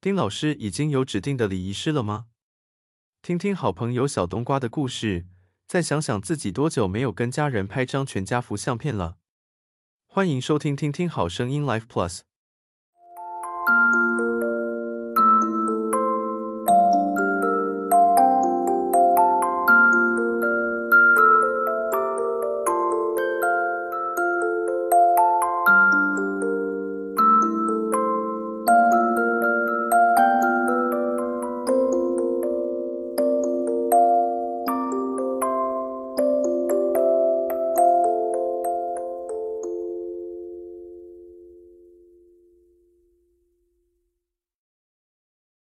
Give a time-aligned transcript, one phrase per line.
[0.00, 2.26] 丁老师已经有指定的礼仪师了吗？
[3.20, 5.26] 听听好朋友小冬瓜的故事，
[5.66, 9.16] 再想想自己多久没有跟家人拍张全家福相片了。
[10.06, 12.20] 欢迎收听听听好声音 Life Plus。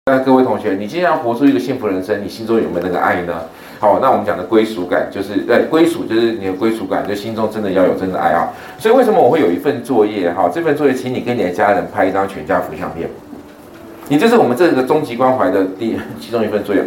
[0.07, 3.41] 那各位同学，你既然活出一个幸福人生，你心中有没有那个爱呢？
[3.81, 8.53] 好，那我们讲的归属感，就是对归属，就是你的归属感，就心中真的要有真的爱啊。
[8.79, 10.31] 所以为什么我会有一份作业？
[10.31, 13.09] 哈，这份作业，请你跟你的家人拍一张全家福相片。
[14.11, 16.85] 你这是我们这个终极关怀的第其中一份作业，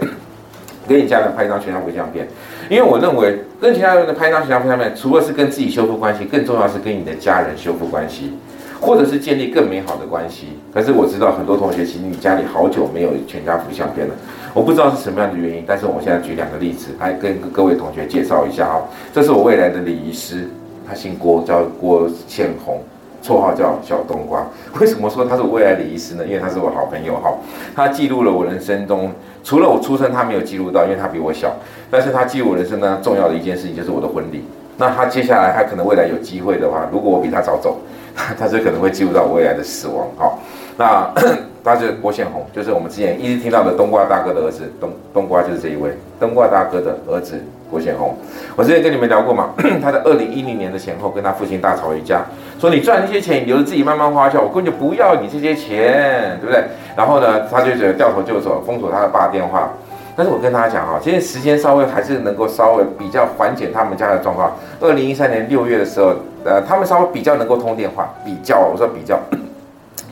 [0.88, 2.28] 给你家人拍一张全家福相片。
[2.70, 8.34] 因为我认为跟其他人的拍一张全家福相片，除了是跟自己修复关系，更重要是跟你的家人修复关系。
[8.80, 14.14] 或者是建立更美好的关系，可是我知道很多同学其实你家里好久没有全家福相片了，
[14.54, 20.48] 我不知道是什么样的原因，但是我现在举两个例子来跟各位同学介绍一下啊，这是我未来的礼仪师，
[20.88, 22.82] 他姓郭，叫郭倩红，
[23.24, 24.46] 绰号叫小冬瓜。
[24.80, 26.24] 为什么说他是我未来礼仪师呢？
[26.24, 27.34] 因为他是我好朋友哈，
[27.76, 29.12] 他记录了我人生中
[29.44, 31.56] 除了我出生他没有记录到，因为他比我小，
[31.90, 34.44] 但是他记录我人生呢重要的一件事情就是我的婚礼。
[34.78, 37.78] 那他接下来他可能未来有机会的话，如果我比他早走。
[38.38, 40.08] 他就可能会记录到未来的死亡。
[40.18, 40.40] 好，
[40.76, 41.10] 那
[41.64, 44.72] 他是郭宪宏，就是我们之前一直听到的冬瓜大哥的儿子。
[44.80, 48.16] 冬冬瓜就是这一位，冬瓜大哥的儿子郭宪宏。
[48.56, 49.50] 我之前跟你们聊过嘛，
[49.84, 52.22] 他在二零一零年的前后跟他父亲大吵一架，
[52.60, 56.64] 说你赚那些钱，你留着自己慢慢花去，我根本就不要你这些钱，对不对？
[56.96, 59.70] 然后呢，他就觉得掉头就走，封锁他的爸电话。
[60.18, 64.52] 但是我跟大家讲哈，其实时间稍微还是能够稍微比较缓解他们家的状况。
[64.82, 69.20] 二零一三年六月的时候，呃，他们稍微比较能够通电话，比较我说比较。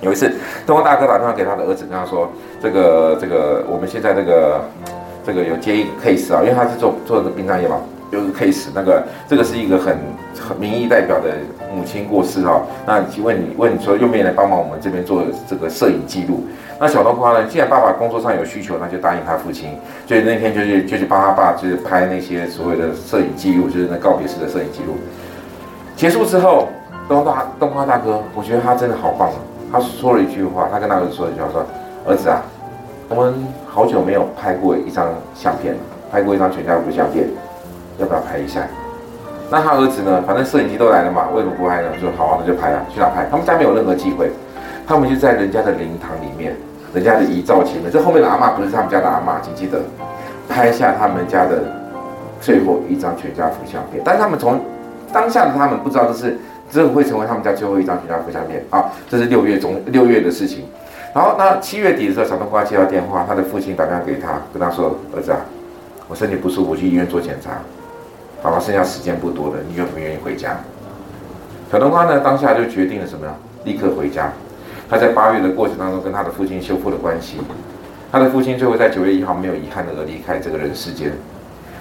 [0.01, 0.31] 有一次，
[0.67, 2.29] 东方大哥打电话给他的儿子，跟他说
[2.61, 4.61] ：“这个这个，我们现在这个
[5.25, 8.67] 这个有接一个 case 啊，因为他是做做的殡葬业嘛，就是 case。
[8.75, 9.97] 那个这个是一个很
[10.39, 11.31] 很民意代表的
[11.73, 16.43] 母亲过世哈，那请问你问你说用不愿意来帮忙我们这边做这个摄影记录？”
[16.77, 17.45] 那小冬瓜呢？
[17.45, 19.69] 既然爸爸工作上有需求，那就答应他父亲。
[20.05, 24.97] 所以那天就去就去帮他爸，就是拍那些所谓的摄影记录，就是那告别式的摄影记录。
[25.95, 26.67] 结束之后，
[27.07, 29.35] 东大冬瓜大哥，我觉得他真的好棒啊！
[29.71, 31.65] 他说了一句话，他跟他儿子说了一句话，说
[32.05, 32.41] ：“儿子啊，
[33.07, 33.33] 我们
[33.65, 35.79] 好久没有拍过一张相片了，
[36.11, 37.25] 拍过一张全家福的相片，
[37.99, 38.59] 要不要拍一下？”
[39.49, 40.21] 那他儿子呢？
[40.27, 41.87] 反正摄影机都来了嘛，为什么不拍呢？
[42.01, 44.29] 说：“好啊，那就拍啊，去哪拍？”他们家没有任何机会。
[44.87, 46.55] 他们就在人家的灵堂里面，
[46.93, 47.91] 人家的遗照前面。
[47.91, 49.81] 这后面的阿嬷不是他们家的阿嬷，请记得
[50.47, 51.63] 拍下他们家的
[52.39, 54.01] 最后一张全家福相片。
[54.05, 54.61] 但是他们从
[55.11, 56.37] 当下的他们不知道这是
[56.69, 58.91] 这会成为他们家最后一张全家福相片啊！
[59.09, 60.65] 这是六月中六月的事情。
[61.13, 65.39] 然后那七月底的时候，小冬瓜接到电话，他的父亲打电话给他，跟他说：“儿子啊，
[66.09, 67.51] 我身体不舒服，去医院做检查。
[68.43, 70.57] 爸爸剩下时间不多了，你愿不愿意回家？”
[71.71, 73.33] 小冬瓜呢，当下就决定了什么呀？
[73.63, 74.29] 立刻回家。
[74.89, 77.37] 他在八月的过程当中跟他的父亲修复了关系，
[78.11, 81.11] 他的父亲最后在九月一号没有遗憾的离开这个人世间。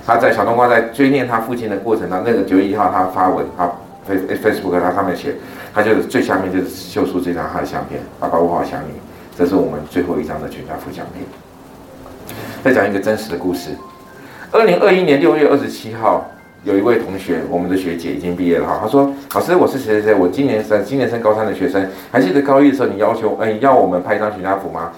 [0.06, 3.70] 他在小冬瓜在追念他父亲的过程当中，那个九月一号他发文，他
[4.08, 5.34] Facebook 他上面写，
[5.72, 8.94] 他就最下面就是秀出这张他的相片，爸爸我好想你，
[9.36, 11.24] 这是我们最后一张的全家福相片。
[12.62, 13.70] 再讲一个真实的故事，
[14.50, 16.30] 二零二一年六月二十七号。
[16.64, 18.78] 有一位同学，我们的学姐已经毕业了哈。
[18.82, 21.86] 她说：“老师，我是谁谁谁，我今年升今年升高三的学生。
[22.10, 24.90] 还记得高一的时候，你要求，哎，要我们拍一张全家福吗？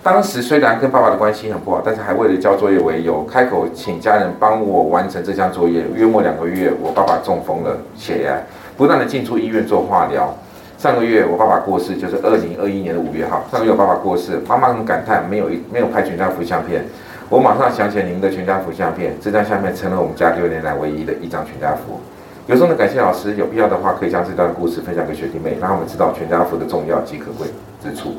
[0.00, 5.82] 当时虽然跟爸爸的关系很不好，但是还为了交作业为由，开口请家人帮我完成这项作业。
[5.92, 8.46] 约莫两个月，我爸爸中风了，血癌，
[8.76, 10.32] 不断的进出医院做化疗。
[10.78, 13.44] 上个月我爸爸过世，就是二零二一年的五月号。
[13.50, 16.84] 上个月我爸爸过世，妈妈很感叹，没有一没有拍全家福相片。”
[17.30, 22.00] 我马上想起你们的全家福相片，这张相片成了我们家六年来唯一的一张全家福。
[22.46, 27.46] 由衷的感谢老师，有必要的话可以将这段故事分享给学弟妹，让他们知道全家福的重要及可贵
[27.82, 28.14] 之处。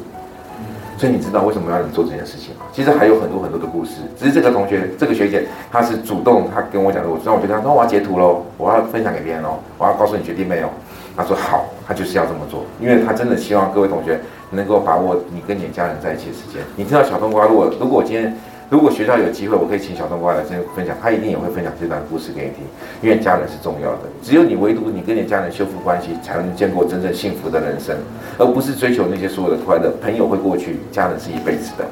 [0.95, 2.65] 所以你知道为什么要你做这件事情吗？
[2.71, 10.69] 其实还有很多很多的故事，只是这个同学这个学姐她是主动，她跟我讲的，我知道我觉得，那我要截图喽，我要分享给别人喽，我要告诉你学弟妹哦。
[11.17, 14.19] 她说好，她就是要这么做，因为她真的希望各位同学
[14.51, 16.61] 能够把握你跟你家人在一起的时间。
[16.75, 18.38] 你知道小冬瓜，如果如果我今天。
[18.69, 22.63] 如果学校有机会，我可以请小冬瓜来这分享，他一定也会分享这段故事给你听，
[23.01, 24.01] 因为家人是重要的。
[24.21, 27.98] 只有你唯独你跟你家人修复关系，才能见过真正幸福的人生，
[28.38, 29.92] 而不是追求那些所有的快乐。
[30.00, 31.86] 朋友会过去，家人是一辈子的。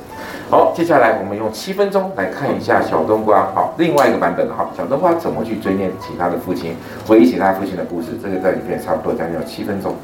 [0.52, 6.76] 好，接下来我们用七分钟来看一下小冬瓜，好，另外一个版本的，好，小冬瓜怎么去追念起他的父亲，
[7.08, 8.10] 回忆起他父亲的故事。
[8.22, 9.96] 这个在里面差不多将近有七分钟。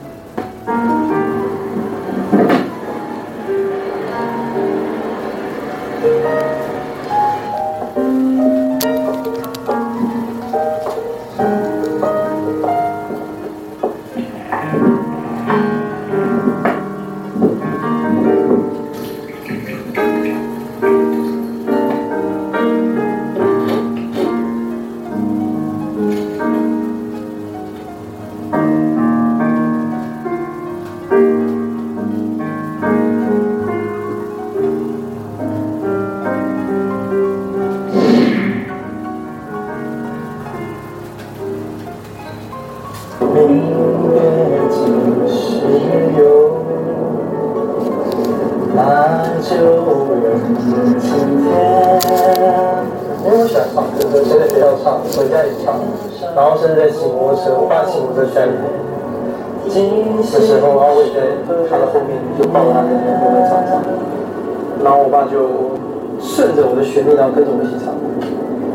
[67.15, 67.93] 然后跟着我一起唱，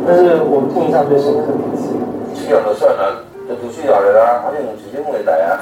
[0.06, 1.90] 但是我们印象最深刻的一次。
[2.34, 5.60] 去了就算了，就出去了啦，反正时间会来啊。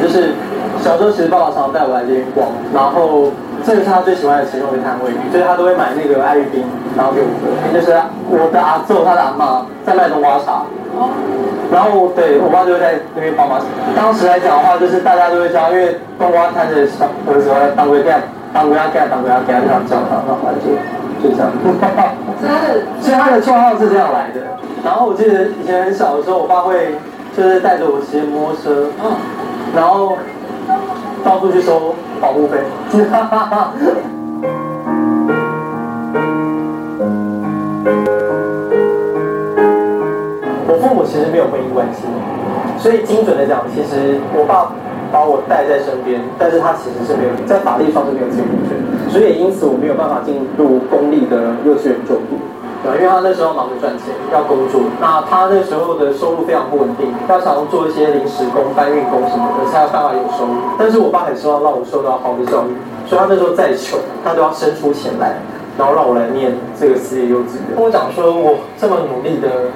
[0.00, 0.32] 就是
[0.80, 3.32] 小时候，其实爸爸常常带我来这边逛，然后
[3.64, 6.64] 这个是他最喜欢的其中一个摊位，就是他都会买那个爱玉冰，
[6.96, 7.50] 然后给我喝。
[7.74, 7.92] 就是
[8.30, 10.64] 我的阿祖，他的阿妈在卖冬瓜茶。
[11.72, 13.58] 然后对我爸就会在那边帮忙。
[13.96, 18.20] 当时来讲的话，就是大家都会叫，因为冬瓜摊的小儿子当归干，
[18.52, 20.76] 当归干，当归干这样叫他，然后就
[21.24, 21.50] 就这样。
[23.00, 24.42] 所以他的绰号是这样来的。
[24.84, 26.94] 然后我记得以前很小的时候，我爸会
[27.34, 28.86] 就是带着我骑摩托车，
[29.74, 30.18] 然后
[31.24, 32.58] 到处去收保护费。
[41.12, 42.08] 其实没有婚姻关系，
[42.80, 44.72] 所以精准的讲，其实我爸
[45.12, 48.72] 把我带在身边，但是他其实是没有在法律上是没有监护权，
[49.12, 52.40] 所以也因此我没有办法进入公立的幼稚园就读，
[52.80, 60.56] 对，因为他那时候忙着赚钱要工作，那他那时候的收入非常不稳定，要常做一些临时工、搬运工什么的，才有办法有收入。
[60.80, 62.72] 但是我爸很希望让我受到好的教育，
[63.04, 65.36] 所以他那时候再穷，他都要伸出钱来，
[65.76, 67.76] 然后让我来念这个私立幼稚园。
[67.76, 69.68] 跟我讲说，我这么努力的。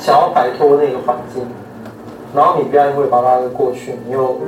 [0.00, 1.46] 想要摆脱那个环境，
[2.34, 4.38] 然后你不要因为爸爸的过去，你又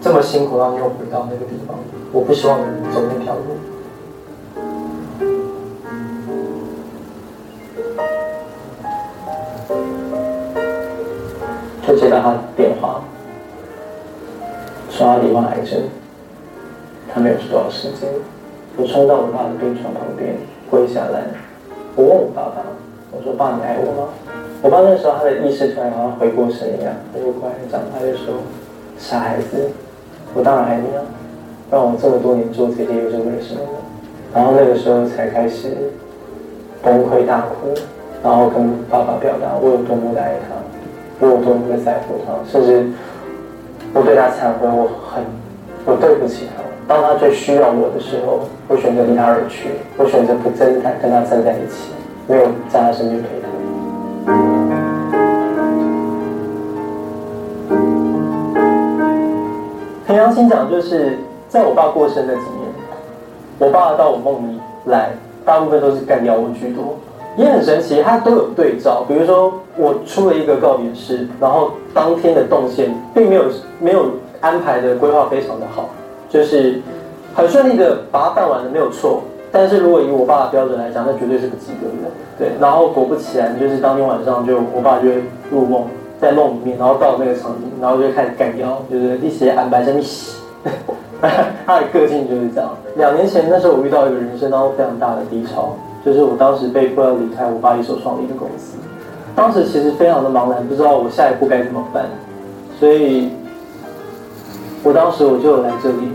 [0.00, 1.76] 这么辛苦，然后你又回到那个地方，
[2.12, 3.58] 我不希望你走那条路。
[11.86, 13.02] 就接到他的电话，
[14.88, 15.82] 说他罹患癌症，
[17.12, 18.08] 他没有多少时间，
[18.78, 20.38] 我冲到我爸的病床旁边，
[20.70, 21.26] 跪下来，
[21.94, 22.62] 我问我爸爸，
[23.12, 24.08] 我说爸，你爱我吗？
[24.64, 28.32] 我爸那时候他的意识突然好像回过神一样，他就过来讲，他就说
[28.96, 29.68] ：“傻孩子，
[30.32, 31.04] 我当然爱你啊，
[31.70, 33.60] 让我这么多年做这些又是为什么？”
[34.32, 35.68] 然后那个时候才开始
[36.82, 37.74] 崩溃大哭，
[38.22, 40.56] 然后跟爸爸表达我有多么的爱他，
[41.20, 42.86] 我有多么的在乎他，甚至
[43.92, 45.22] 我对他忏悔，我很
[45.84, 46.64] 我对不起他。
[46.88, 49.68] 当他最需要我的时候，我选择离他而去，
[49.98, 50.70] 我选择不再
[51.02, 51.92] 跟他站在一起，
[52.26, 53.28] 没有在他身边陪
[60.14, 61.18] 凭良心讲，就是
[61.48, 62.70] 在我爸过生的几年，
[63.58, 65.10] 我爸到我梦里来，
[65.44, 66.94] 大部分都是干掉我居多，
[67.36, 69.04] 也很神奇，他都有对照。
[69.08, 73.44] 比如说，我出了一个告别式，然后当天的动线并没有
[73.80, 74.06] 没有
[74.40, 75.88] 安排的规划非常的好，
[76.28, 76.80] 就是
[77.34, 79.20] 很顺利的把它办完了，没有错。
[79.50, 82.10] 但是如果以我爸的标准来讲，那绝对是个及格的。
[82.38, 85.82] 对，然后果不其然，就是当天晚上就我爸就会入梦，
[86.20, 90.36] 在梦里面，然后到那个场景，然后就开始干掉，就是一些安排在一起。
[91.66, 92.70] 他的个性就是这样。
[92.96, 98.76] 两年前那时候，我遇到一个人生当中非常大的低潮，就是我当时被迫要离开我爸一手创立的公司，
[99.34, 102.06] 当时其实非常的茫然，不知道我下一步该怎么办，
[102.78, 103.30] 所以，
[104.82, 106.10] 我当时我就来这里，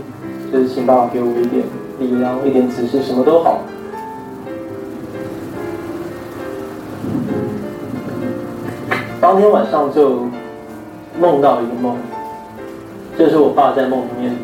[0.52, 1.64] 就是请爸爸给我一点。
[2.00, 3.58] 力量一点指示，什么都好。
[9.20, 10.20] 当天晚上就
[11.20, 11.94] 梦到一个梦，
[13.18, 14.34] 就是我爸在梦里面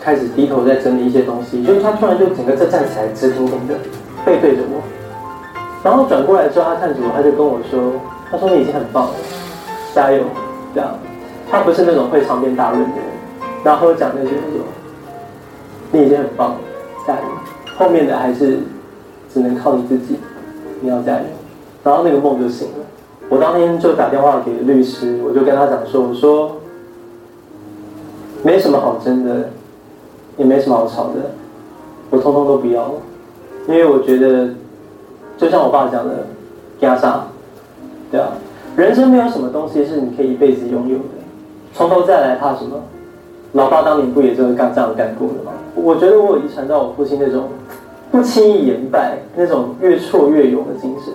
[0.00, 3.74] 开始低头在整理一些东西，就是他突然就整个在站起来直挺挺的
[4.24, 4.82] 背对着我，
[5.84, 7.92] 然后转过来之后他看着我，他就跟我说
[8.28, 9.14] ：“他说你已经很棒了，
[9.94, 10.24] 加油。”
[10.74, 10.90] 这样，
[11.48, 13.04] 他不是那种会长篇大论的人，
[13.62, 14.66] 然后讲那些那种，
[15.92, 16.56] 你已经很棒了，
[17.06, 17.20] 加油，
[17.76, 18.58] 后面的还是
[19.32, 20.18] 只能靠你自己，
[20.80, 21.24] 你要加油。
[21.84, 22.84] 然后那个梦就醒了。
[23.34, 26.52] 我当天就打电话给律师，我就跟他讲说：“我说，
[28.44, 29.50] 没什么好争的，
[30.36, 31.32] 也没什么好吵的，
[32.10, 32.92] 我通通都不要了，
[33.66, 34.50] 因为我觉得，
[35.36, 36.28] 就像我爸讲的，
[36.78, 37.24] 压榨，
[38.12, 38.28] 对啊，
[38.76, 41.18] 人生没有什么东西是你可以一辈子拥有的，
[41.72, 42.80] 从头再来怕什么？
[43.54, 45.50] 老爸当年不也这样干这样干过的吗？
[45.74, 47.48] 我觉得我有遗传到我父亲那种
[48.12, 51.12] 不轻易言败，那种越挫越勇的精神。”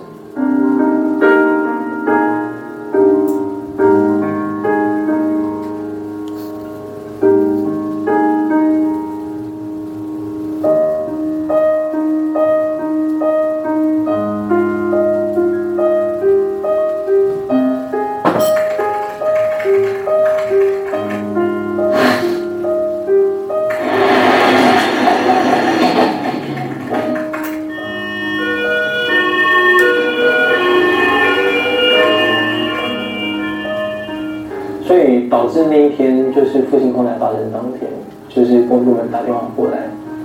[35.28, 37.90] 导致那一天就是父亲空难发生当天，
[38.28, 39.78] 就是公部门打电话过来，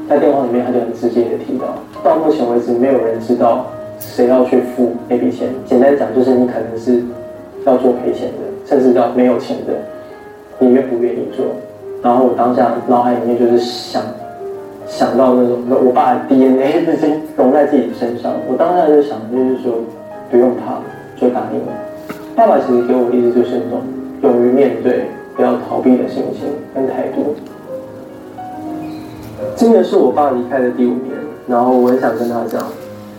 [0.09, 1.65] 在电话里面他就很直接的提到，
[2.03, 3.65] 到目前为止没有人知道
[3.99, 5.49] 谁要去付那笔钱。
[5.65, 7.01] 简单讲就是你可能是
[7.65, 9.73] 要做赔钱的，甚至要没有钱的，
[10.59, 11.45] 你愿不愿意做？
[12.03, 14.01] 然后我当下脑海里面就是想
[14.85, 19.73] 想到那种我爸的 DNA 已经融在自己身上，我当下就想就是说
[20.29, 20.77] 不用怕，
[21.19, 21.73] 就答应了。
[22.35, 23.81] 爸爸其实给我的意思就是那种
[24.25, 25.05] 勇于面对。
[25.35, 27.35] 不要逃避的心情跟态度。
[29.53, 31.11] 今年是我爸离开的第五年，
[31.45, 32.65] 然后我很想跟他讲，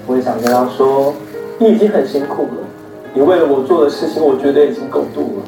[0.06, 1.12] 我也想跟他说，
[1.58, 2.64] 你已经很辛苦了，
[3.12, 5.42] 你为了我做的事情，我觉得已经够多了。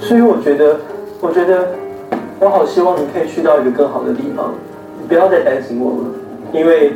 [0.00, 0.78] 所以我觉得，
[1.20, 1.70] 我觉得，
[2.38, 4.54] 我好希望你可以去到一个更好的地方，
[5.00, 6.10] 你不要再担心我了，
[6.52, 6.92] 因为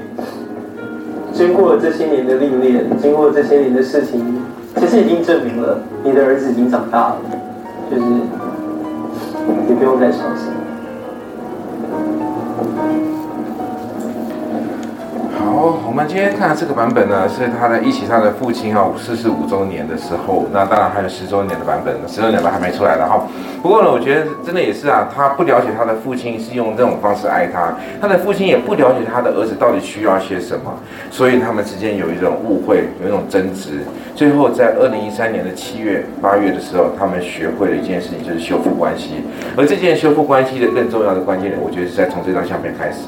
[1.32, 4.41] 经过了这些年的历练，经过了这些年的事情。
[4.82, 7.16] 其实已经证明了，你的儿子已经长大了，
[7.88, 10.48] 就是你不用再伤心。
[15.62, 20.44] 哦，我们今天看的这个版本呢，是他的一起他的父亲啊，逝世五周年的时候。
[20.52, 23.22] 那当然还有十周年的版本，十周年版还没出来的哈。
[23.62, 30.74] 不过呢，我觉得真的也是啊，他不了解他的父亲是用这种方式爱他，他的父亲也不了解他的儿子到底需要些什么，
[31.12, 33.86] 所以他们之间有一种误会，有一种争执。
[34.16, 39.22] 最后在二零一三年的七月、八月的时候，他们学会了一件事情，就是修复关系。
[39.56, 43.06] 而这件修复关系的更重要的关键，我觉得是在从这张相片开始，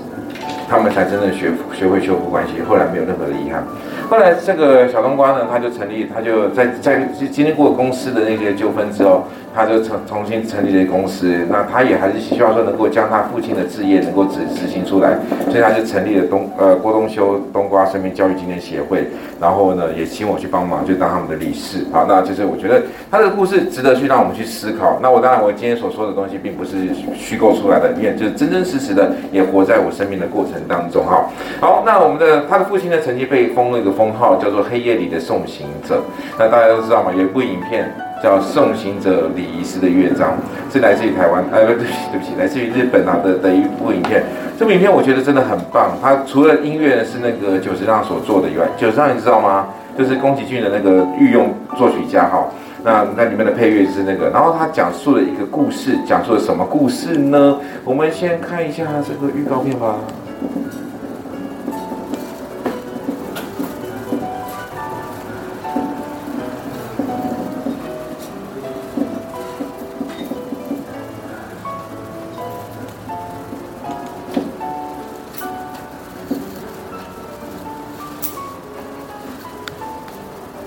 [0.68, 2.62] 他们才真正学学会修复关系。
[2.68, 3.64] 后来没有任何的遗憾。
[4.10, 9.24] 后来这个小冬瓜呢，他就成立，他就在在经历过公司的那些纠纷之后。
[9.56, 15.16] 他就重重新成立了公司，那他也还是希望说能够将他父亲的志业能够执执行出来，
[15.48, 19.06] 所以他就成立了东呃郭东修冬瓜生命教育纪念协会，
[19.40, 21.86] 然后呢也请我去帮忙，就当他们的理事。
[21.92, 24.98] 好，那就是我觉得他的故事值得去让我们去思考。
[25.00, 26.72] 那我当然我今天所说的东西并不是
[27.14, 31.04] 虚构出来的，因为就是真真实实的也活在我生命的过程当中。
[31.04, 31.24] 哈，
[31.60, 36.02] 好，那我们的他的父亲呢曾经被封了一个封号叫做黑夜里的送行者，
[36.38, 37.92] 那大家都知道嘛，有一部影片。
[38.22, 40.30] 叫《送行者礼仪师的乐章》，
[40.72, 44.24] 是来自于台湾，呃，对不起，对不起，来自于日本啊的的一部影片。
[44.58, 45.90] 这部影片我觉得真的很棒。
[46.00, 49.66] 它除了音乐是那个久石让所做的以外，久石让你知道吗？
[49.98, 52.46] 就是宫崎骏的那个御用作曲家哈。
[52.82, 57.58] 那那里面的配乐是那个，然后他讲述了一个故事，讲述了什么故事呢？
[57.84, 59.96] 我们先看一下这个预告片吧。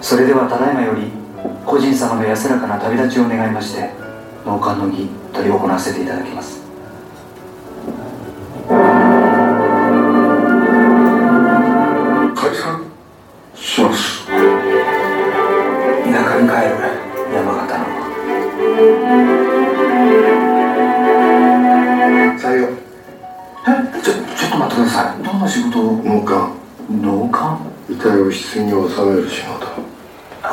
[0.07, 1.11] それではただいまより
[1.65, 3.91] 故人様の安らかな旅立ちを愿いまして
[4.45, 6.66] 纳棺の仪执り行わせていただきます。
[27.37, 29.67] 纳棺遗体を棺に纳める仕事。
[30.41, 30.47] あ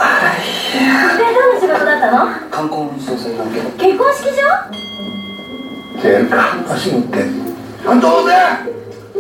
[0.75, 2.19] いやでどんな仕事事だったの？
[2.51, 4.43] 観光総裁の件结婚式场
[6.03, 6.37] 出るか。
[6.69, 7.25] 走って。
[7.87, 8.35] あどうぜ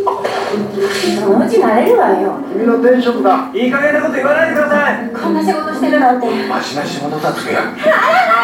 [0.04, 2.38] そのうち惯れるわよ。
[2.52, 3.50] 君の転职だ。
[3.54, 5.08] いい加减なこと言わないでください。
[5.08, 6.26] こんな仕事してるなんて。
[6.46, 7.96] マシな仕事だつけや手が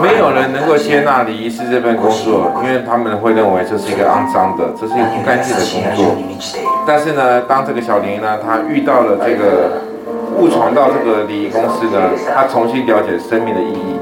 [0.00, 6.14] 没有人能够接纳礼仪师这份工作，因为他们会认为这是一个肮脏的，这是一个不干净的工作。
[6.14, 9.82] に满ちている但是呢，当这个小林呢，他遇到了这个
[10.38, 13.98] 误闯到这个礼仪公司呢，他重新了解生命的意义。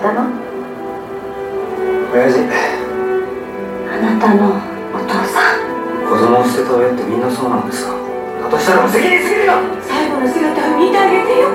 [0.00, 0.24] たの？
[2.12, 2.40] 亲父。
[3.86, 4.56] あなたの
[4.94, 5.60] お父さん。
[6.08, 7.92] 子供を舍てた亲ってみんなそうなんですか？
[8.42, 9.52] だとしたら无责任すぎるよ！
[9.82, 11.48] 最后の姿を见てあげてよ。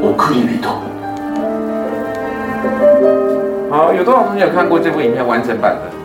[0.00, 0.68] 送り人
[3.70, 5.26] 好，有多少同学有看过这部影片？
[5.26, 5.97] 完整版的？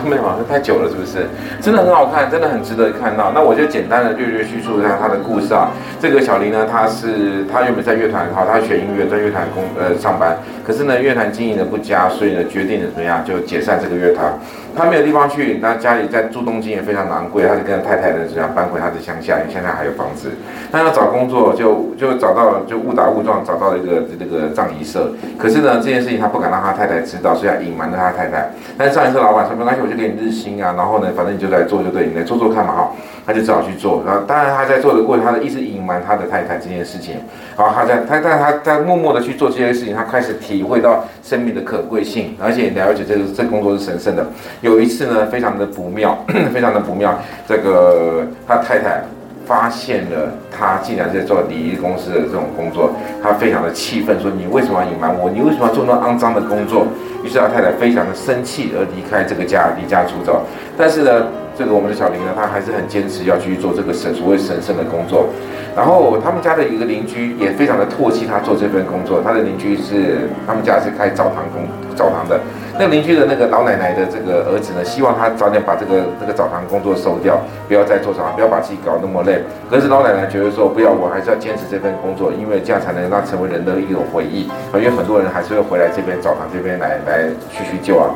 [0.00, 1.26] 啊都没有啊， 太久了，是不是？
[1.60, 3.32] 真的很好看，真的很值得看到。
[3.34, 5.70] 那我就简单的略略叙述一下他的故事啊。
[6.00, 10.38] 这个小林呢，他是他原本在乐团，好，他学音乐，在乐团工呃上班。
[10.66, 14.32] 可是呢，乐团经营的不佳，所以呢，决定了怎么样，就解散这个乐团。
[14.76, 20.30] 他没有地方去，那家里在住东京也非常昂贵，他就跟太太呢这样搬回他的乡下，因为乡下还有房子。
[20.70, 25.12] 那要找工作就就找到，就误打误撞找到了一个这个葬仪社。
[25.38, 28.50] 可是呢，这件事情他不敢让他太太知道，所以他隐瞒着他太太。
[28.78, 32.90] 但是葬仪社老板说没关系，我就给你日薪啊，然后呢，反正你就来做就对，你来做做看嘛哈。
[33.26, 34.02] 他就只好去做。
[34.04, 37.16] 然后当然他在做的过程，他一直隐瞒他的太太这件事情。
[37.56, 44.26] 然后他在他但他在默默的去做这些事情，他开始体会到生命的可贵性，而且了解这个这工作是神圣的。
[44.60, 46.18] 有一次呢，非常的不妙，
[46.52, 47.18] 非常的不妙。
[47.48, 49.02] 这个他太太
[49.46, 55.30] 发现了他竟然在做礼仪公司的这种工作，他非常的气愤，说：“你为什么要隐瞒我？
[55.30, 56.86] 你为什么要做那肮脏的工作？”
[57.24, 60.44] 于是他太太非常的生气而离开这个家，离家出走。
[60.76, 61.26] 但是呢，
[61.60, 65.28] 这个我们的小林呢，他还是很坚持要去做这个神所谓神圣的工作。
[65.76, 69.20] 然后他们家的一个邻居也非常的唾弃他做这份工作。
[69.22, 72.40] 他的邻居是他们家是开澡堂工澡堂的。
[72.78, 79.44] 那邻居的那个老奶奶的这个儿子呢，希望他早点把这个这个澡堂工作收掉，不要再做澡堂，不要把自己搞那么累。
[79.68, 84.48] 可是老奶奶觉得说，不要，我还是要坚持这份工作，因为这样才能让成为人的一种回忆。
[84.72, 88.08] 因为很多人还是会回来这边澡堂这边来来叙叙旧啊。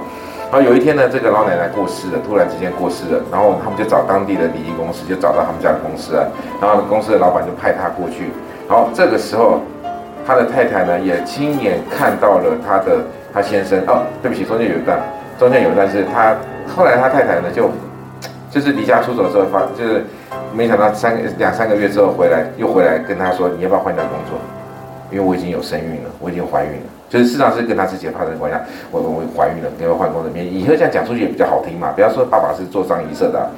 [0.55, 6.31] 然后有一天呢，这个老奶奶过世了，突然之间过世了，然后他们就找当地的礼仪公司，就找到他们家的公司了。
[6.61, 8.31] 然后公司的老板就派他过去。
[8.69, 9.59] 然后这个时候，
[10.25, 13.03] 他的太太呢也亲眼看到了他的。
[13.35, 14.97] 他先生哦，对不起，中间有一段，
[15.40, 16.37] 中间有一段是他
[16.69, 17.69] 后来他太太呢就
[18.49, 20.07] 就是离家出走的时候发，就是
[20.55, 24.38] 没想到三个两三个月之后回来，又回来跟他说，你要不要换一下工作？
[25.11, 28.59] 因为我已经有身孕了，我已经怀孕了，就是事实上是跟他自己的发生关系，
[28.90, 30.31] 我我怀孕了，你要不要换工作？
[30.40, 33.51] 以后这样讲出去也比较好听嘛，不要说爸爸是做葬仪社的。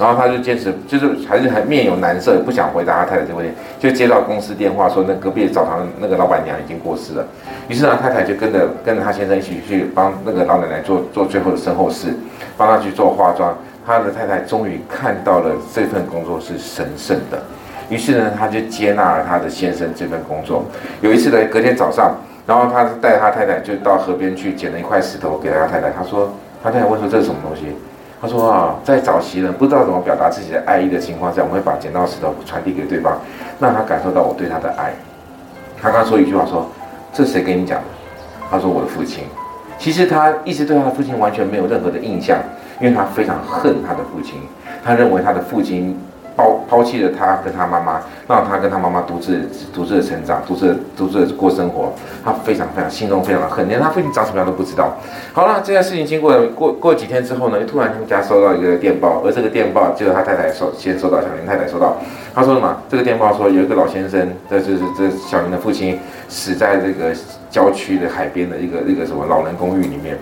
[0.00, 7.26] 然后他就坚持，就是还是很面有难色，不想回答他太太这个问题，就接到公司电话说，那隔壁澡堂那个老板娘已经过世了。
[7.68, 12.08] 于是呢，太太就跟着跟着他先生一起去帮那个老奶奶做做最后的身后事，
[12.56, 13.54] 帮他去做化妆。
[13.84, 17.42] 他的太太终于看到了这份工作是神圣的，
[17.92, 20.64] 于是呢，他就接纳了他的先生这份工作。
[21.02, 25.90] 有一次呢，隔天早上，然后他带他太太就到河边去捡了一块石头给他太太。
[25.90, 27.76] 他说，他太太问说这是什么东西？
[28.18, 33.12] 他说啊，在早期呢，不知道怎么表达自己的爱意的情况下，我会把捡到石头传递给对方，
[33.60, 34.94] 让他感受到我对他的爱。
[35.82, 36.66] 他刚说一句话说，
[37.12, 37.84] 这谁跟你讲的？
[38.50, 39.24] 他说我的父亲。
[39.78, 42.38] 其实他一直对他的父亲完全没有任何的印象，
[42.80, 44.40] 因为他非常恨他的父亲，
[44.82, 45.94] 他认为他的父亲。
[46.36, 49.40] 抛抛弃了他跟他妈妈，让他跟他妈妈独自
[49.74, 51.92] 独自的成长，独自独自的过生活。
[52.24, 54.96] 他非常非常心中非常的恨，连他父亲长什么样都不知道。
[55.32, 61.96] 好了，这件事情经过过过几天之后呢，突然他们家收到一个电报，而这个电报就是他太太收先收到，小林太太收到。
[62.34, 62.76] 他说什么？
[62.88, 67.12] 这个电报说有一个老先生，这就是这小林的父亲死在这个
[67.50, 70.16] 郊区的海边的一个一个什么老人公寓里面，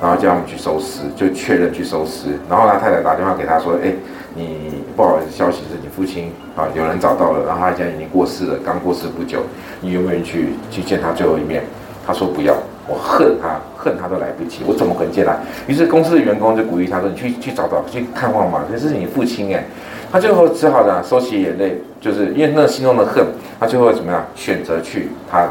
[0.00, 2.28] 然后叫他们去收尸，就确认去收尸。
[2.48, 3.92] 然后他太太打电话给他说，哎。
[4.38, 9.38] 你不好意思消息是你父亲啊，有人找到了，然后他现在已经过世了，刚过世不久，
[9.80, 11.62] 你愿不愿意去去见他最后一面？
[12.06, 12.54] 他说不要，
[12.86, 15.34] 我恨他，恨他都来不及，我怎么可能见他？
[15.66, 19.64] 于是公司的员工就鼓励他说：“你去去找找，去看望嘛，这是你父亲哎。”
[20.12, 23.24] 他最后只好呢收起眼泪，就是因为那心中的恨，
[23.58, 25.48] 他最后怎么样选择去他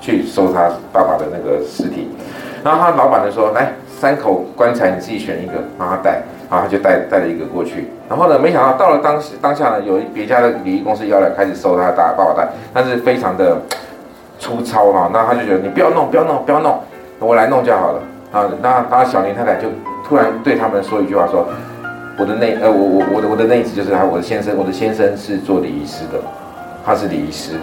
[0.00, 2.06] 去收他爸爸的那个尸体。
[2.62, 7.88] 然后他老板就说：“来，三口棺材你自己选一个，让他带。”然后他就带带了一个过去。
[8.08, 13.60] 然后呢，没想到到了当当下呢，有别家的礼仪公司要来开始收他大爸爸带，但是非常的
[14.38, 15.10] 粗糙哈。
[15.12, 16.80] 那他就觉得你不要弄，不要弄，不要弄，
[17.18, 18.00] 我来弄就好了
[18.32, 18.48] 啊。
[18.62, 19.68] 那那小林太太就
[20.08, 21.46] 突然对他们说一句话说
[22.18, 26.18] ：“我的内呃，我我我的我的内子就是他，我的先生，我的先生是做礼仪师的，
[26.86, 27.56] 他是礼仪师。”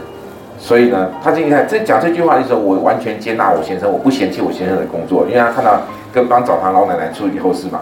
[0.65, 5.79] 所以呢，他今天在讲这句话的时候，我完全接纳我先生，我不嫌弃我先生的工作，因为他看到
[6.11, 7.81] 跟帮澡堂老奶奶处理后事嘛。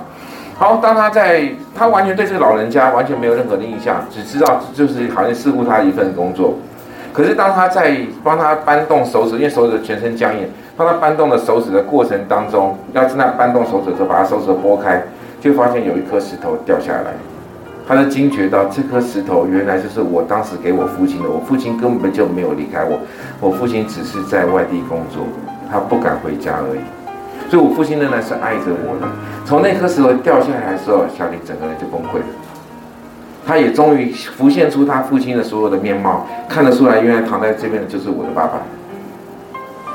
[0.57, 6.55] 好，当他在，他完全对这个老人家完全没有任何的印象，只知道就是好像似乎他一份工作。
[7.13, 15.01] 可是当他在帮他搬动手指，因为手指全身僵硬，帮他搬动的手指的过程当中，要在那搬动手指的时候，把他手指拨开，
[15.39, 17.13] 就发现有一颗石头掉下来。
[17.85, 22.99] 他就惊觉到这颗石头原来就是我当时给我父亲的，我父亲根本就没有离开我，
[23.41, 25.25] 我父亲只是在外地工作，
[25.69, 26.79] 他不敢回家而已。
[27.49, 29.07] 所以我父亲仍然是爱着我的。
[29.45, 32.25] 从那颗石头掉下来的时候，小林整个人就崩溃了。
[33.45, 38.61] 他也终于浮现出他父亲的所有的面貌，看得出来，原来躺在这边的就是我的爸爸。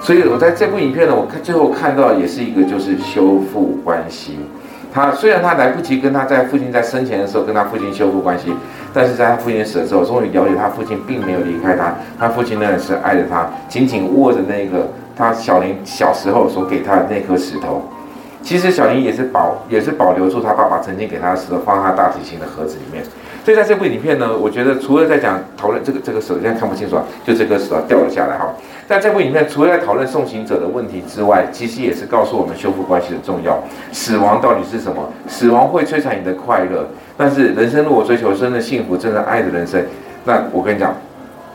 [0.02, 4.38] 所以我在这部影片呢，我看最后看到也是一个就是修复关系。
[4.98, 8.52] 他虽然他来不及跟他在父亲在生前的时候跟他父亲修复关系，
[8.92, 17.82] 但是在他父亲死的时候，终于了解他父亲并没有离开他，他父亲呢是爱着他，紧紧握着那个他小林小时候所给他的那颗石头。
[18.42, 23.04] 其实小林也是保也是保留住他爸爸曾经给他的石头，放在他大提琴的盒子里面。
[23.48, 28.46] 所以在这部影片呢，我觉得除了在讲讨论这个这个手，现在看不清楚啊，就这个手啊掉了下来哈。
[28.86, 33.58] 但这部影片，除了在讨论送行者的问题之外，其实也是告诉我们修复关系的重要。
[33.90, 35.10] 死亡到底是什么？
[35.26, 39.82] 死亡会摧残你的快乐，但是人生如果追求真的幸福、真的爱的人生，
[40.26, 40.94] 那我跟你讲。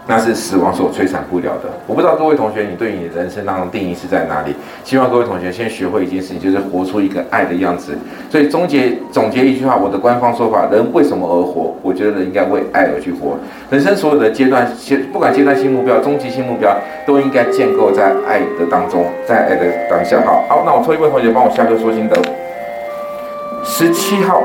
[0.05, 1.69] 那是死亡所摧残不了的。
[1.87, 4.53] 我不知道各位同学，你对你人生当中定义是在哪里？
[4.83, 7.97] 希望各位同学先学会一件事情，就是活出一个爱的样子。
[8.29, 11.73] 所以总结总结一句话，我的官方说法：人为什么而活？
[11.81, 13.37] 我觉得人应该为爱而去活。
[13.69, 14.69] 人生所有的阶段，
[15.13, 20.21] 不管阶段性目标、终极性目标，都应该建构在爱的当中，在爱的当下。
[20.25, 22.21] 好，好，那我抽一位同学帮我下课说心得。
[23.63, 24.43] 十七号。